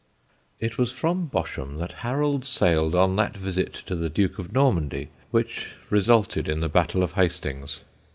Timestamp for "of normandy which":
4.39-5.73